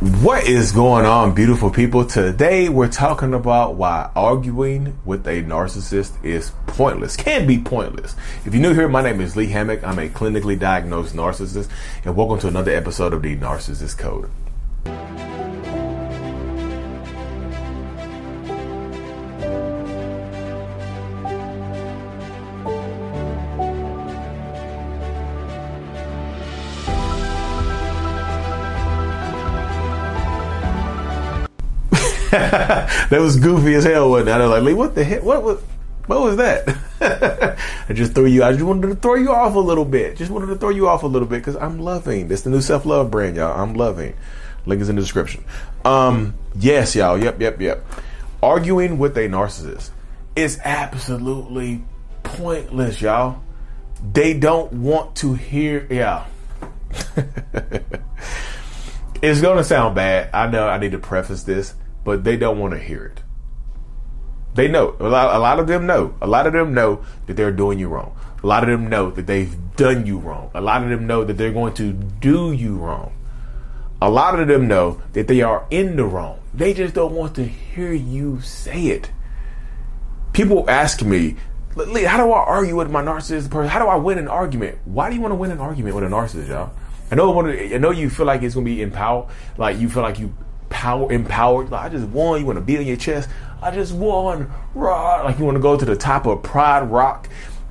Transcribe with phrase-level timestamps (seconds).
[0.00, 2.06] What is going on, beautiful people?
[2.06, 8.14] Today we're talking about why arguing with a narcissist is pointless, can be pointless.
[8.44, 9.82] If you're new here, my name is Lee Hammock.
[9.82, 11.68] I'm a clinically diagnosed narcissist,
[12.04, 14.30] and welcome to another episode of the Narcissist Code.
[33.10, 34.32] that was goofy as hell, wasn't it?
[34.32, 35.22] I was like, what the heck?
[35.22, 35.60] What was?
[36.06, 36.66] What was that?
[37.88, 38.42] I just threw you.
[38.42, 40.16] I just wanted to throw you off a little bit.
[40.16, 42.28] Just wanted to throw you off a little bit because I'm loving.
[42.28, 43.60] This the new self love brand, y'all.
[43.60, 44.14] I'm loving.
[44.64, 45.44] Link is in the description.
[45.84, 47.18] Um, yes, y'all.
[47.18, 47.84] Yep, yep, yep.
[48.42, 49.90] Arguing with a narcissist
[50.34, 51.84] is absolutely
[52.22, 53.42] pointless, y'all.
[54.12, 55.86] They don't want to hear.
[55.90, 56.26] Yeah.
[59.20, 60.30] it's gonna sound bad.
[60.32, 60.68] I know.
[60.68, 61.74] I need to preface this
[62.08, 63.22] but they don't want to hear it.
[64.54, 64.96] They know.
[64.98, 66.14] A lot, a lot of them know.
[66.22, 68.16] A lot of them know that they're doing you wrong.
[68.42, 70.50] A lot of them know that they've done you wrong.
[70.54, 73.12] A lot of them know that they're going to do you wrong.
[74.00, 76.40] A lot of them know that they are in the wrong.
[76.54, 79.10] They just don't want to hear you say it.
[80.32, 81.36] People ask me,
[81.76, 83.68] how do I argue with my narcissist person?
[83.68, 84.78] How do I win an argument?
[84.86, 86.72] Why do you want to win an argument with a narcissist, y'all?
[87.10, 90.02] I know, I know you feel like it's going to be empowered, like you feel
[90.02, 90.32] like you
[90.78, 91.70] power empowered.
[91.70, 92.38] Like, I just won.
[92.38, 93.28] You want to beat on your chest.
[93.60, 94.48] I just won.
[94.74, 95.24] Roar.
[95.24, 97.28] Like you want to go to the top of Pride Rock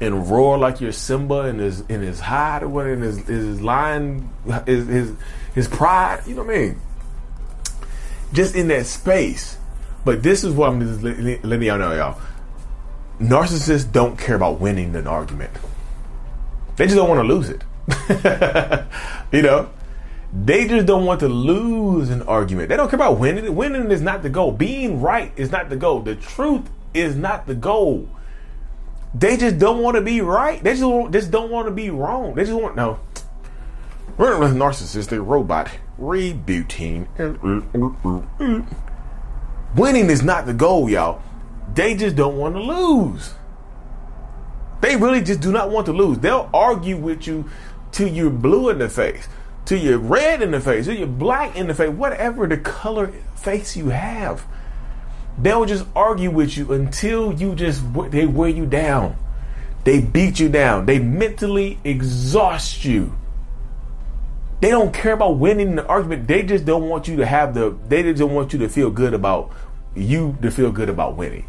[0.00, 3.62] and roar like your Simba in his in his hide or what in his his
[3.62, 4.28] lion
[4.66, 5.14] his his
[5.54, 6.20] his pride.
[6.26, 6.80] You know what I mean?
[8.34, 9.56] Just in that space.
[10.04, 12.20] But this is what I'm just letting y'all know, y'all.
[13.18, 15.52] Narcissists don't care about winning an argument.
[16.76, 17.62] They just don't want to lose it.
[19.32, 19.68] you know,
[20.32, 22.68] they just don't want to lose an argument.
[22.68, 23.54] They don't care about winning.
[23.54, 24.52] Winning is not the goal.
[24.52, 26.00] Being right is not the goal.
[26.00, 28.08] The truth is not the goal.
[29.12, 30.62] They just don't want to be right.
[30.62, 32.34] They just, just don't want to be wrong.
[32.34, 33.00] They just want no.
[34.16, 37.06] We're a narcissistic robot rebooting.
[39.74, 41.22] Winning is not the goal, y'all.
[41.74, 43.34] They just don't want to lose.
[44.80, 46.18] They really just do not want to lose.
[46.18, 47.46] They'll argue with you
[47.90, 49.26] till you're blue in the face
[49.70, 53.12] to your red in the face, to your black in the face, whatever the color
[53.36, 54.44] face you have.
[55.38, 59.16] They'll just argue with you until you just they wear you down.
[59.84, 60.86] They beat you down.
[60.86, 63.14] They mentally exhaust you.
[64.60, 66.26] They don't care about winning the argument.
[66.26, 67.78] They just don't want you to have the.
[67.86, 69.52] They just don't want you to feel good about
[69.94, 71.46] you to feel good about winning.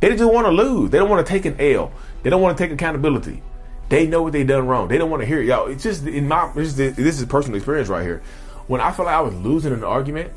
[0.00, 0.90] They just want to lose.
[0.90, 1.92] They don't want to take an L.
[2.24, 3.44] They don't want to take accountability.
[3.90, 4.86] They know what they done wrong.
[4.86, 5.46] They don't want to hear it.
[5.46, 8.22] Yo, it's just in my this is, this is personal experience right here.
[8.68, 10.32] When I felt like I was losing an argument,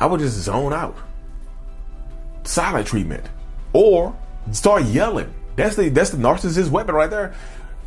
[0.00, 0.96] I would just zone out.
[2.42, 3.24] Silent treatment.
[3.72, 4.16] Or
[4.50, 5.32] start yelling.
[5.54, 7.34] That's the that's the narcissist weapon right there.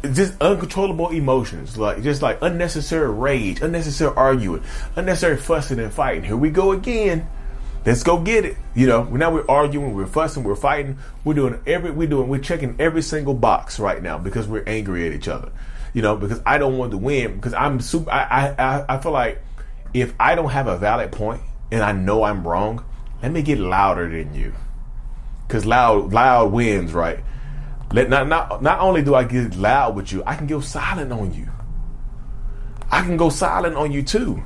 [0.01, 4.63] Just uncontrollable emotions, like just like unnecessary rage, unnecessary arguing,
[4.95, 6.23] unnecessary fussing and fighting.
[6.23, 7.27] Here we go again.
[7.85, 8.57] Let's go get it.
[8.75, 10.97] You know, now we're arguing, we're fussing, we're fighting.
[11.23, 15.07] We're doing every, we're doing, we're checking every single box right now because we're angry
[15.07, 15.51] at each other.
[15.93, 18.11] You know, because I don't want to win because I'm super.
[18.11, 19.41] I, I, I feel like
[19.93, 21.41] if I don't have a valid point
[21.71, 22.83] and I know I'm wrong,
[23.23, 24.53] let me get louder than you.
[25.47, 27.19] Because loud, loud wins, right?
[27.91, 31.11] Let not not not only do I get loud with you, I can go silent
[31.11, 31.47] on you.
[32.91, 34.43] I can go silent on you too.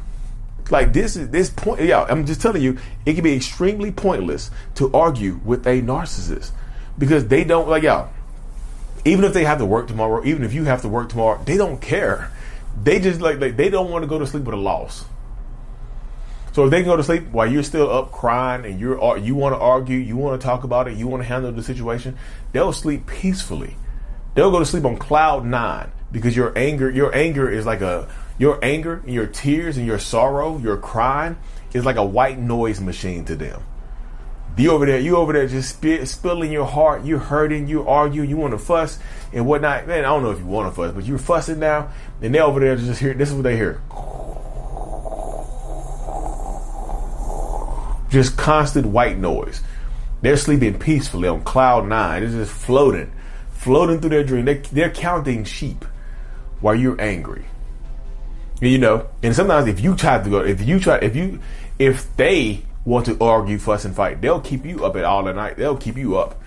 [0.69, 1.81] Like this is this point.
[1.81, 6.51] Yeah, I'm just telling you, it can be extremely pointless to argue with a narcissist
[6.97, 8.09] because they don't like y'all.
[9.05, 11.57] Even if they have to work tomorrow, even if you have to work tomorrow, they
[11.57, 12.31] don't care.
[12.81, 15.05] They just like, like they don't want to go to sleep with a loss.
[16.53, 19.15] So if they can go to sleep while you're still up crying and you're uh,
[19.15, 21.63] you want to argue, you want to talk about it, you want to handle the
[21.63, 22.17] situation,
[22.51, 23.75] they'll sleep peacefully.
[24.35, 28.07] They'll go to sleep on cloud nine because your anger, your anger is like a
[28.37, 31.37] your anger and your tears and your sorrow, your crying
[31.73, 33.61] is like a white noise machine to them.
[34.55, 38.21] You over there, you over there just sp- spilling your heart, you're hurting, you argue,
[38.21, 38.99] you want to fuss
[39.31, 39.87] and whatnot.
[39.87, 41.89] Man, I don't know if you want to fuss, but you're fussing now,
[42.21, 43.15] and they're over there just hear.
[43.15, 43.81] This is what they hear.
[48.11, 49.63] Just constant white noise.
[50.21, 52.21] They're sleeping peacefully on cloud nine.
[52.21, 53.11] They're just floating,
[53.53, 54.45] floating through their dream.
[54.45, 55.83] They, they're counting sheep
[56.61, 57.45] while you're angry.
[58.63, 61.41] You know, and sometimes if you try to go, if you try, if you,
[61.79, 65.33] if they want to argue, fuss, and fight, they'll keep you up at all the
[65.33, 65.57] night.
[65.57, 66.39] They'll keep you up.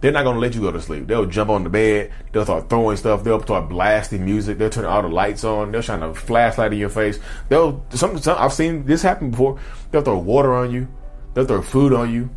[0.00, 1.06] they're not to let you go to sleep.
[1.06, 2.10] They'll jump on the bed.
[2.32, 3.22] They'll start throwing stuff.
[3.22, 4.58] They'll start blasting music.
[4.58, 5.70] They'll turn all the lights on.
[5.70, 7.20] They'll shine a flashlight in your face.
[7.48, 9.60] They'll some, some I've seen this happen before.
[9.92, 10.88] They'll throw water on you.
[11.34, 12.30] They'll throw food on you.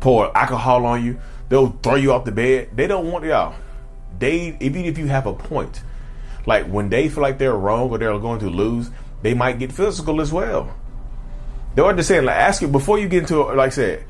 [0.00, 1.18] Pour alcohol on you.
[1.48, 2.68] They'll throw you off the bed.
[2.74, 3.54] They don't want y'all.
[4.18, 5.80] They even if you have a point,
[6.46, 8.90] like when they feel like they're wrong or they're going to lose,
[9.22, 10.74] they might get physical as well.
[11.74, 14.04] They're just saying like ask you before you get into like I said.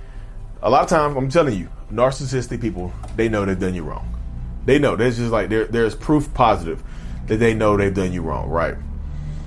[0.60, 4.18] A lot of times, I'm telling you, narcissistic people, they know they've done you wrong.
[4.64, 4.96] They know.
[4.96, 6.82] There's just like there, there's proof positive
[7.28, 8.76] that they know they've done you wrong, right?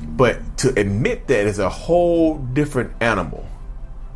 [0.02, 3.46] But to admit that is a whole different animal.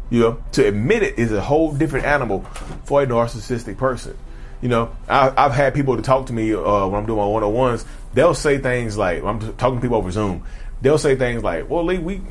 [0.09, 2.41] You know, to admit it is a whole different animal
[2.85, 4.17] for a narcissistic person.
[4.61, 7.25] You know, I, have had people to talk to me uh, when I'm doing my
[7.25, 7.85] one on ones.
[8.13, 10.43] They'll say things like, I'm talking to people over Zoom.
[10.81, 12.21] They'll say things like, "Well, Lee, we,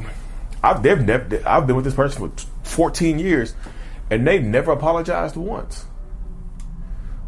[0.63, 3.55] I've never, I've been with this person for 14 years,
[4.11, 5.87] and they never apologized once.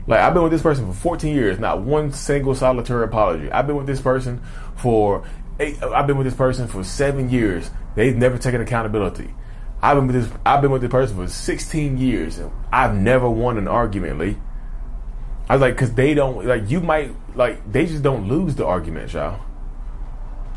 [0.07, 3.51] Like I've been with this person for 14 years, not one single solitary apology.
[3.51, 4.41] I've been with this person
[4.77, 5.27] for
[5.59, 7.71] eight, I've been with this person for seven years.
[7.97, 9.35] They've never taken accountability.
[9.83, 13.29] I've been with this I've been with this person for 16 years and I've never
[13.29, 14.37] won an argument, Lee.
[15.49, 18.67] I was like, because they don't like you might like they just don't lose the
[18.67, 19.41] argument, y'all.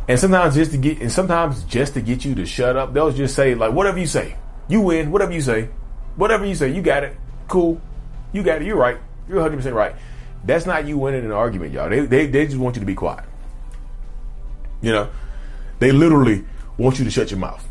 [0.08, 3.12] And sometimes just to get and sometimes just to get you to shut up, they'll
[3.12, 4.36] just say like whatever you say,
[4.68, 5.12] you win.
[5.12, 5.70] Whatever you say,
[6.16, 7.16] whatever you say, you got it.
[7.48, 7.80] Cool,
[8.34, 8.66] you got it.
[8.66, 8.98] You're right.
[9.28, 9.96] You're 100 percent right.
[10.44, 11.90] That's not you winning an argument, y'all.
[11.90, 13.26] They, they they just want you to be quiet.
[14.82, 15.10] You know,
[15.78, 16.46] they literally
[16.78, 17.68] want you to shut your mouth.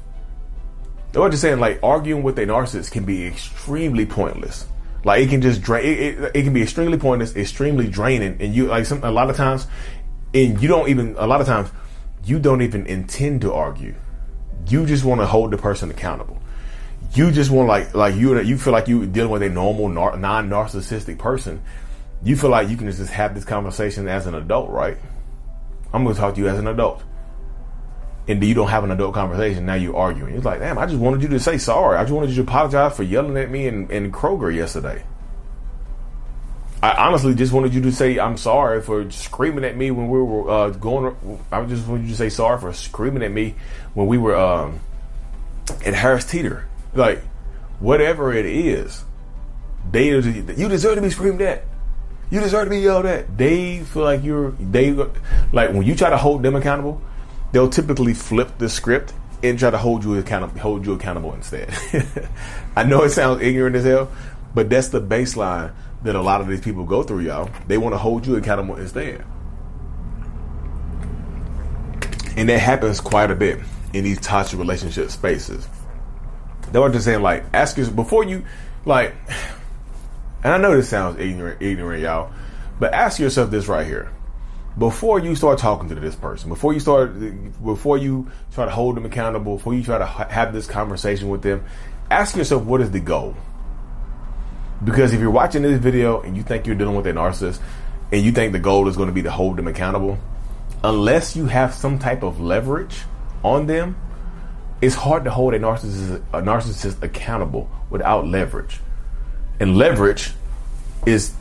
[1.13, 4.67] They're just saying like arguing with a narcissist can be extremely pointless.
[5.05, 5.85] Like it can just drain.
[5.85, 9.31] It, it, it, can be extremely pointless, extremely draining, and you like some a lot
[9.31, 9.67] of times,
[10.35, 11.71] and you don't even a lot of times
[12.25, 13.95] you don't even intend to argue.
[14.69, 16.43] You just want to hold the person accountable.
[17.15, 20.51] You just want like like you you feel like you dealing with a normal non
[20.51, 21.63] narcissistic person.
[22.23, 24.97] You feel like you can just have this conversation as an adult, right?
[25.93, 27.03] I'm going to talk to you as an adult
[28.29, 30.35] and you don't have an adult conversation, now you're arguing.
[30.35, 31.97] It's like, damn, I just wanted you to say sorry.
[31.97, 35.03] I just wanted you to apologize for yelling at me in, in Kroger yesterday.
[36.83, 40.21] I honestly just wanted you to say I'm sorry for screaming at me when we
[40.21, 41.17] were uh, going.
[41.51, 43.57] I just wanted you to say sorry for screaming at me
[43.95, 44.79] when we were um,
[45.85, 46.69] at Harris Teeter.
[46.95, 47.21] Like,
[47.81, 49.05] whatever it is,
[49.91, 51.65] they you deserve to be screamed at.
[52.31, 53.37] You deserve to be yelled at.
[53.37, 57.01] They feel like you're they like when you try to hold them accountable
[57.53, 59.13] they'll typically flip the script
[59.43, 61.73] and try to hold you accountable hold you accountable instead.
[62.77, 64.11] I know it sounds ignorant as hell,
[64.55, 65.73] but that's the baseline
[66.03, 67.51] that a lot of these people go through, y'all.
[67.67, 69.25] They want to hold you accountable instead.
[72.37, 73.59] And that happens quite a bit
[73.93, 75.69] in these toxic relationship spaces.
[76.71, 78.45] They were just saying, like, ask yourself before you,
[78.85, 79.15] like,
[80.45, 82.33] and I know this sounds ignorant, ignorant, y'all,
[82.79, 84.11] but ask yourself this right here
[84.79, 87.19] before you start talking to this person, before you start,
[87.65, 91.29] before you try to hold them accountable, before you try to ha- have this conversation
[91.29, 91.65] with them,
[92.11, 93.35] ask yourself what is the goal?
[94.85, 97.61] Because if you're watching this video and you think you're dealing with a narcissist
[98.13, 100.17] and you think the goal is going to be to hold them accountable,
[100.85, 103.01] unless you have some type of leverage
[103.43, 103.97] on them,
[104.81, 108.79] it's hard to hold a narcissist, a narcissist accountable without leverage.
[109.59, 110.33] And leverage
[111.05, 111.35] is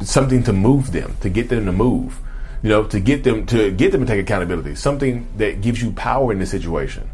[0.00, 2.20] something to move them, to get them to move
[2.64, 5.92] you know, to get them to get them to take accountability, something that gives you
[5.92, 7.10] power in the situation.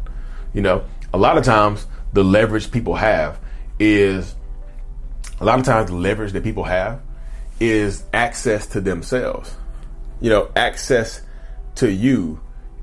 [0.53, 3.37] You know, a lot of times the leverage people have
[3.77, 4.33] is
[5.41, 7.01] a lot of times the leverage that people have
[7.59, 9.53] is access to themselves.
[10.21, 11.21] You know, access
[11.75, 12.39] to you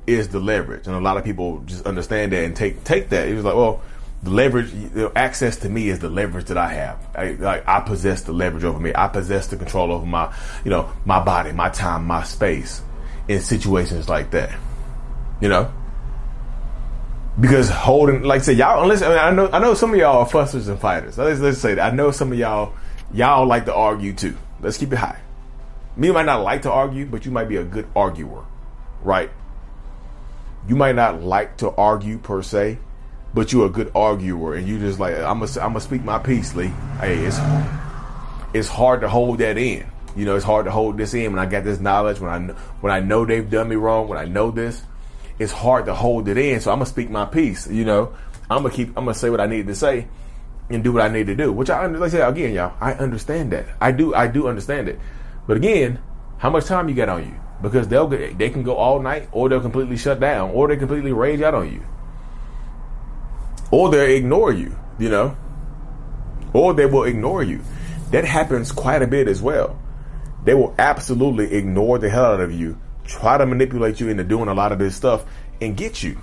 [0.06, 3.28] is the leverage, and a lot of people just understand that and take take that.
[3.28, 3.80] It was like, well,
[4.22, 7.06] the leverage, know, access to me is the leverage that I have.
[7.14, 8.92] I, like I possess the leverage over me.
[8.94, 10.34] I possess the control over my,
[10.64, 12.82] you know, my body, my time, my space
[13.28, 14.58] in situations like that.
[15.40, 15.72] You know,
[17.40, 18.82] because holding, like I said, y'all.
[18.82, 21.16] Unless I, mean, I know, I know some of y'all are fussers and fighters.
[21.16, 21.92] Let's, let's say that.
[21.92, 22.74] I know some of y'all,
[23.12, 24.36] y'all like to argue too.
[24.60, 25.20] Let's keep it high.
[25.96, 28.44] Me might not like to argue, but you might be a good arguer,
[29.02, 29.30] right?
[30.66, 32.78] You might not like to argue per se,
[33.34, 36.18] but you're a good arguer and you just like I'm gonna I'm gonna speak my
[36.18, 36.72] piece, Lee.
[37.00, 37.38] Hey, it's
[38.54, 39.86] it's hard to hold that in.
[40.16, 42.52] You know, it's hard to hold this in when I got this knowledge when I
[42.80, 44.82] when I know they've done me wrong when I know this.
[45.38, 47.68] It's hard to hold it in, so I'm gonna speak my piece.
[47.68, 48.14] You know,
[48.50, 50.08] I'm gonna keep I'm gonna say what I need to say
[50.70, 51.52] and do what I need to do.
[51.52, 52.74] Which I like I said again, y'all.
[52.80, 53.66] I understand that.
[53.80, 54.98] I do I do understand it.
[55.46, 56.00] But again,
[56.38, 57.34] how much time you got on you?
[57.60, 60.76] Because they'll get they can go all night, or they'll completely shut down, or they
[60.76, 61.84] completely rage out on you
[63.70, 65.36] or they'll ignore you, you know,
[66.52, 67.60] or they will ignore you.
[68.10, 69.78] that happens quite a bit as well.
[70.44, 74.48] They will absolutely ignore the hell out of you, try to manipulate you into doing
[74.48, 75.24] a lot of this stuff,
[75.60, 76.18] and get you.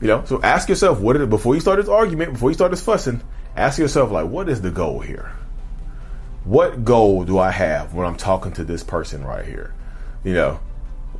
[0.00, 2.54] You know, so ask yourself what is it before you start this argument, before you
[2.54, 3.20] start this fussing,
[3.54, 5.32] ask yourself like, what is the goal here?
[6.44, 9.74] What goal do I have when I'm talking to this person right here?
[10.24, 10.60] You know,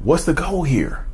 [0.00, 1.07] what's the goal here?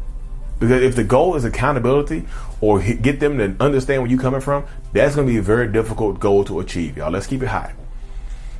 [0.58, 2.24] Because if the goal is accountability
[2.60, 5.70] or get them to understand where you're coming from, that's going to be a very
[5.70, 7.10] difficult goal to achieve, y'all.
[7.10, 7.74] Let's keep it high.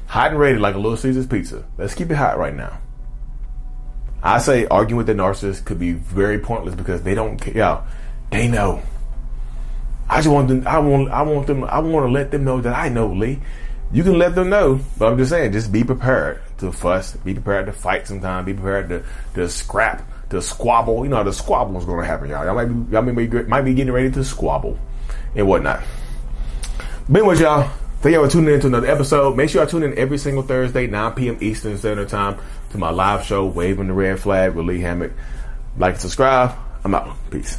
[0.09, 1.65] Hot and ready like a Little Caesars pizza.
[1.79, 2.79] Let's keep it hot right now.
[4.23, 7.55] I say arguing with the narcissist could be very pointless because they don't care.
[7.55, 7.87] Y'all,
[8.31, 8.83] they know.
[10.09, 10.67] I just want them.
[10.67, 11.11] I want.
[11.11, 11.65] I want them.
[11.65, 13.41] I want to let them know that I know, Lee.
[13.93, 17.35] You can let them know, but I'm just saying, just be prepared to fuss, be
[17.35, 21.05] prepared to fight Sometimes be prepared to, to scrap, to squabble.
[21.05, 22.45] You know, the squabble is going to happen, y'all.
[22.45, 24.79] Y'all might be, y'all might be, might be getting ready to squabble
[25.35, 25.83] and whatnot.
[27.09, 29.37] But anyways, y'all, thank y'all for tuning in to another episode.
[29.37, 31.39] Make sure y'all tune in every single Thursday, 9 p.m.
[31.41, 32.39] Eastern Standard Time,
[32.71, 35.13] to my live show, Waving the Red Flag with Lee Hammock.
[35.79, 36.57] Like and subscribe.
[36.85, 37.17] I'm out.
[37.31, 37.59] Peace.